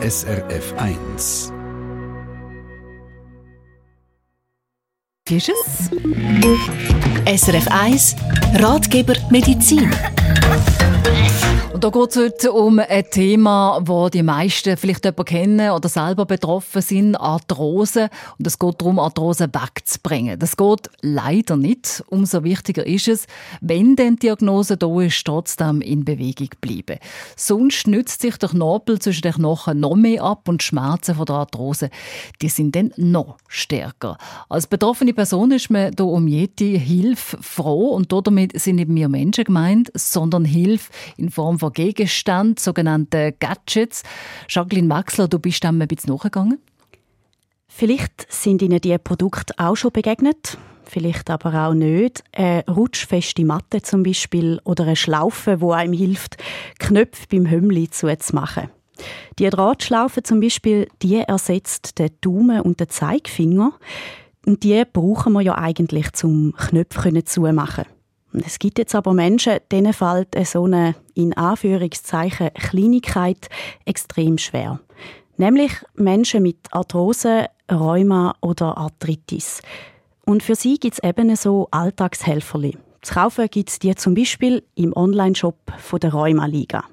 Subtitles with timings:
[0.00, 1.52] SRF 1.
[5.26, 5.90] Wie ist es?
[7.42, 8.16] SRF 1
[8.54, 9.90] Ratgeber Medizin.
[11.78, 15.88] Und da geht es heute um ein Thema, das die meisten vielleicht jemanden kennen oder
[15.88, 18.10] selber betroffen sind, Arthrose.
[18.36, 20.40] Und es geht darum, Arthrose wegzubringen.
[20.40, 22.02] Das geht leider nicht.
[22.08, 23.26] Umso wichtiger ist es,
[23.60, 26.98] wenn denn die Diagnose da ist, trotzdem in Bewegung bleiben.
[27.36, 31.26] Sonst nützt sich der Knorpel zwischen den Knochen noch mehr ab und die Schmerzen von
[31.26, 31.90] der Arthrose,
[32.42, 34.18] die sind dann noch stärker.
[34.48, 39.08] Als betroffene Person ist man da um jede Hilfe froh und damit sind nicht wir
[39.08, 40.77] Menschen gemeint, sondern Hilfe
[41.16, 44.02] in Form von Gegenständen, sogenannten Gadgets.
[44.48, 46.58] Jacqueline Maxler, du bist dem ein bisschen nachgegangen?
[47.68, 52.24] Vielleicht sind Ihnen diese Produkte auch schon begegnet, vielleicht aber auch nicht.
[52.32, 56.38] Eine rutschfeste Matte zum Beispiel oder eine Schlaufe, die einem hilft,
[56.78, 58.70] Knöpfe beim Hömmli zuzumachen.
[59.38, 63.72] Die Drahtschlaufe zum Beispiel, die ersetzt den Daumen und den Zeigefinger.
[64.46, 67.84] Und die brauchen wir ja eigentlich zum Knöpfe zu machen.
[68.32, 73.48] Es gibt jetzt aber Menschen, denen fällt so eine, in Anführungszeichen, Kleinigkeit
[73.84, 74.80] extrem schwer.
[75.38, 79.62] Nämlich Menschen mit Arthrose, Rheuma oder Arthritis.
[80.24, 82.76] Und für sie gibt es eben so Alltagshelferli.
[83.02, 85.56] Zu kaufen gibt es die zum Beispiel im Onlineshop
[86.02, 86.84] der Rheuma-Liga.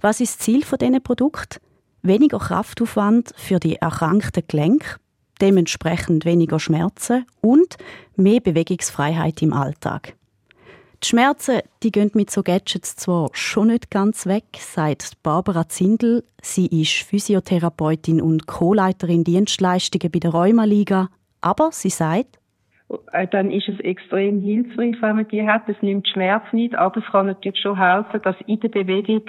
[0.00, 1.60] Was ist das Ziel von diesen Produkten?
[2.02, 4.96] Weniger Kraftaufwand für die erkrankten Gelenke,
[5.40, 7.76] dementsprechend weniger Schmerzen und
[8.16, 10.14] mehr Bewegungsfreiheit im Alltag.
[11.02, 16.22] Die Schmerzen die gehen mit so Gadgets zwar schon nicht ganz weg, sagt Barbara Zindel.
[16.40, 21.08] Sie ist Physiotherapeutin und Co-Leiterin Dienstleistungen bei der Rheumaliga.
[21.40, 22.38] Aber sie sagt,
[23.10, 25.68] äh, dann ist es extrem hilfreich, wenn man die hat.
[25.68, 29.22] Es nimmt Schmerz nicht, aber es kann natürlich schon helfen, dass in der Bewegung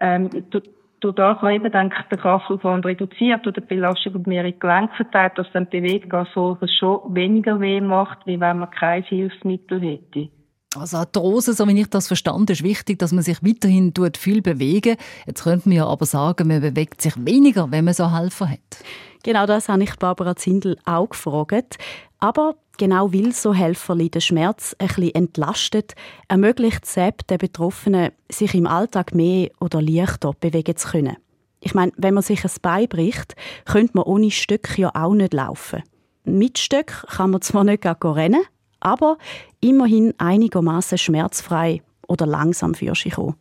[0.00, 4.94] ähm, durch das man eben denke der Kraftaufwand reduziert oder die Belastung auf mehrere Gelenke
[4.94, 9.02] verteilt, dass dann die Bewegung als solches schon weniger weh macht, wie wenn man kein
[9.02, 10.28] Hilfsmittel hätte.
[10.76, 14.42] Also Arthrose, so wie ich das verstanden ist wichtig, dass man sich weiterhin tut, viel
[14.42, 14.96] bewegen.
[15.26, 18.84] Jetzt könnte man ja aber sagen, man bewegt sich weniger, wenn man so Helfer hat.
[19.22, 21.78] Genau das habe ich Barbara Zindel auch gefragt.
[22.18, 25.94] Aber genau weil so Helfer den Schmerz ein bisschen entlastet,
[26.28, 31.16] ermöglicht es den Betroffenen, sich im Alltag mehr oder leichter bewegen zu können.
[31.60, 33.34] Ich meine, wenn man sich ein Bein bricht,
[33.64, 35.82] könnte man ohne Stück ja auch nicht laufen.
[36.24, 38.42] Mit Stück kann man zwar nicht rennen,
[38.80, 39.18] aber
[39.60, 43.34] immerhin einigermaßen schmerzfrei oder langsam für sich kommen.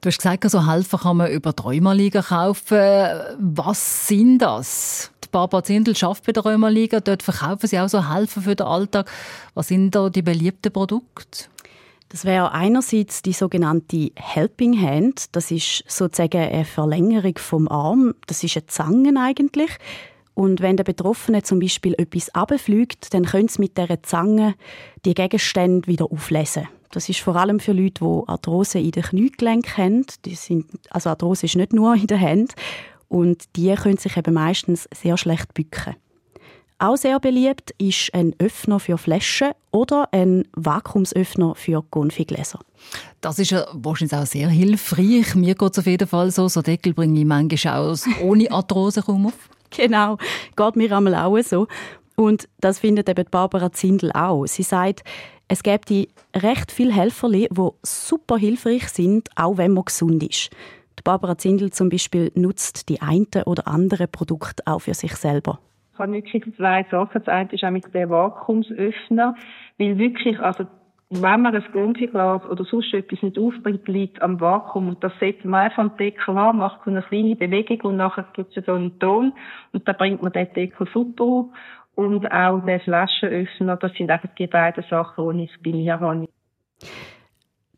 [0.00, 2.78] Du hast gesagt, also Helfer kann man über die Rheumaliga kaufen.
[3.38, 5.12] Was sind das?
[5.24, 7.00] Die Barbara Zindel arbeitet bei der Rheumaliga.
[7.00, 9.10] Dort verkaufen sie auch so Helfer für den Alltag.
[9.54, 11.44] Was sind da die beliebten Produkte?
[12.08, 15.36] Das wäre einerseits die sogenannte Helping Hand.
[15.36, 18.14] Das ist sozusagen eine Verlängerung vom Arm.
[18.26, 19.70] Das ist eine Zange eigentlich.
[20.38, 24.54] Und wenn der Betroffene zum Beispiel etwas abfliegt, dann können sie mit dieser Zange
[25.04, 26.68] die Gegenstände wieder auflesen.
[26.92, 30.06] Das ist vor allem für Leute, die Arthrose in den Kniegelenken haben.
[30.24, 32.54] Die sind, also Arthrose ist nicht nur in den Händen.
[33.08, 35.96] Und die können sich eben meistens sehr schlecht bücken.
[36.78, 42.60] Auch sehr beliebt ist ein Öffner für Flaschen oder ein Vakuumsöffner für Konfigläser.
[43.20, 45.34] Das ist ja wahrscheinlich auch sehr hilfreich.
[45.34, 46.46] Mir geht es auf jeden Fall so.
[46.46, 49.48] So Deckel bringe ich manchmal auch ohne Arthrose kaum auf.
[49.76, 50.16] Genau,
[50.56, 51.66] geht mir einmal auch so.
[52.16, 54.46] Und das findet eben Barbara Zindel auch.
[54.46, 55.04] Sie sagt,
[55.46, 55.90] es gibt
[56.34, 57.48] recht viele Helfer, die
[57.82, 60.50] super hilfreich sind, auch wenn man gesund ist.
[60.98, 65.60] Die Barbara Zindel zum Beispiel nutzt die eine oder andere Produkte auch für sich selber.
[65.92, 67.10] Ich habe wirklich zwei Sachen.
[67.24, 69.34] Das eine ist auch mit dem Vakuumsöffner,
[69.78, 70.64] weil wirklich, also
[71.10, 74.88] wenn man ein Grundglas oder sonst etwas nicht aufbringt, liegt am Vakuum.
[74.88, 78.54] Und das setzt man einfach am Deckel an, macht eine kleine Bewegung und nachher gibt
[78.56, 79.32] es so einen Ton.
[79.72, 81.46] Und dann bringt man den Deckel super auf.
[81.94, 86.28] Und auch den Flaschenöffner, das sind einfach die beiden Sachen, die ich bei mir habe.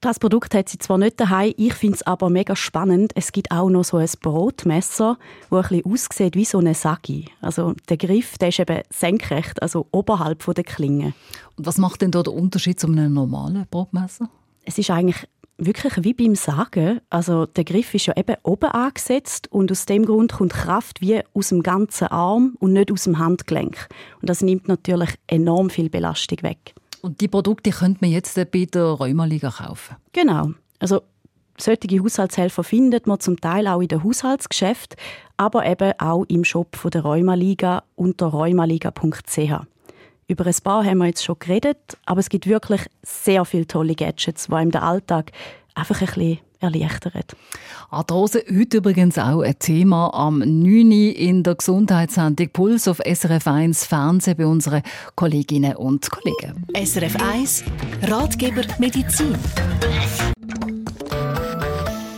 [0.00, 3.12] Das Produkt hat sie zwar nicht daheim, ich finde es aber mega spannend.
[3.16, 5.18] Es gibt auch noch so ein Brotmesser,
[5.50, 7.26] das ein bisschen aussieht wie so eine Sagi.
[7.42, 11.12] Also der Griff, der ist eben senkrecht, also oberhalb der Klinge.
[11.56, 14.30] Und was macht denn da der Unterschied zu einem normalen Brotmesser?
[14.64, 17.03] Es ist eigentlich wirklich wie beim Sagen.
[17.10, 21.20] Also der Griff ist ja eben oben angesetzt und aus dem Grund kommt Kraft wie
[21.34, 23.88] aus dem ganzen Arm und nicht aus dem Handgelenk.
[24.22, 26.74] Und das nimmt natürlich enorm viel Belastung weg.
[27.02, 29.97] Und die Produkte könnte man jetzt bei der Rheumaliga kaufen?
[30.12, 30.50] Genau.
[30.78, 31.02] Also
[31.58, 34.98] solche Haushaltshelfer findet man zum Teil auch in den Haushaltsgeschäften,
[35.36, 39.52] aber eben auch im Shop von der Rheumaliga unter rheumaliga.ch.
[40.26, 43.94] Über ein paar haben wir jetzt schon geredet, aber es gibt wirklich sehr viele tolle
[43.94, 45.32] Gadgets, die einem den Alltag
[45.74, 47.36] einfach ein bisschen erleichtert.
[47.90, 50.92] Arthrose, heute übrigens auch ein Thema am 9.
[50.92, 54.82] in der Gesundheitssendung Puls auf SRF 1 Fernsehen bei unseren
[55.16, 56.66] Kolleginnen und Kollegen.
[56.74, 57.64] SRF 1
[58.02, 59.34] Ratgeber Medizin.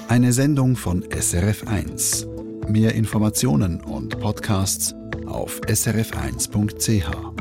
[0.08, 2.26] Eine Sendung von SRF 1.
[2.68, 4.94] Mehr Informationen und Podcasts
[5.26, 7.31] auf srf1.ch.